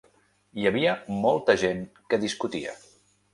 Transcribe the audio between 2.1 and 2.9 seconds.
que discutia.